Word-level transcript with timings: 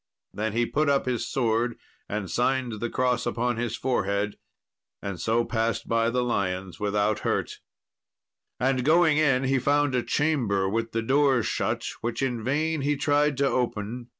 Then 0.33 0.53
he 0.53 0.65
put 0.65 0.89
up 0.89 1.05
his 1.05 1.27
sword 1.27 1.77
and 2.09 2.27
signed 2.27 2.79
the 2.79 2.89
cross 2.89 3.27
upon 3.27 3.57
his 3.57 3.77
forehead, 3.77 4.35
and 4.99 5.19
so 5.21 5.45
passed 5.45 5.87
by 5.87 6.09
the 6.09 6.23
lions 6.23 6.79
without 6.79 7.19
hurt. 7.19 7.59
And 8.59 8.83
going 8.83 9.19
in, 9.19 9.43
he 9.43 9.59
found 9.59 9.93
a 9.93 10.01
chamber 10.01 10.67
with 10.67 10.91
the 10.93 11.03
door 11.03 11.43
shut, 11.43 11.85
which 12.01 12.23
in 12.23 12.43
vain 12.43 12.81
he 12.81 12.95
tried 12.95 13.37
to 13.37 13.45
open. 13.47 14.09